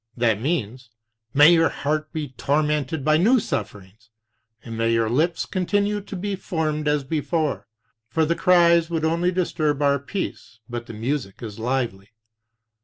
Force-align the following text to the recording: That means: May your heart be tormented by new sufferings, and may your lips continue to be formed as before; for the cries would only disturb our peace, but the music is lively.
That 0.17 0.41
means: 0.41 0.89
May 1.31 1.53
your 1.53 1.69
heart 1.69 2.11
be 2.11 2.29
tormented 2.29 3.05
by 3.05 3.17
new 3.17 3.39
sufferings, 3.39 4.09
and 4.63 4.75
may 4.75 4.91
your 4.91 5.11
lips 5.11 5.45
continue 5.45 6.01
to 6.01 6.15
be 6.15 6.35
formed 6.35 6.87
as 6.87 7.03
before; 7.03 7.67
for 8.09 8.25
the 8.25 8.33
cries 8.35 8.89
would 8.89 9.05
only 9.05 9.31
disturb 9.31 9.79
our 9.83 9.99
peace, 9.99 10.57
but 10.67 10.87
the 10.87 10.93
music 10.95 11.43
is 11.43 11.59
lively. 11.59 12.09